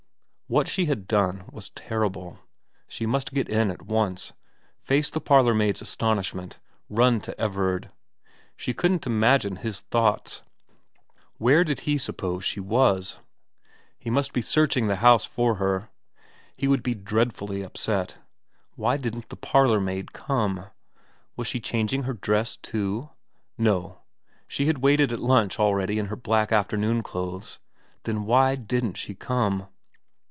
[0.47, 2.39] What she had done was terrible.
[2.89, 4.33] She must get in at once,
[4.81, 7.89] face the parlourmaid's astonishment, run to Everard.
[8.57, 10.43] She couldn't imagine his thoughts.
[11.37, 13.17] Where did he suppose she was?
[13.97, 15.87] He must be searching the house for her.
[16.57, 18.17] He would be dreadfully upset.
[18.75, 20.65] Why didn't the parlourmaid come?
[21.37, 23.09] Was she changing her dress too?
[23.57, 23.99] No
[24.49, 27.59] she had waited at lunch all ready in her black afternoon clothes.
[28.03, 29.69] Then why didn't she come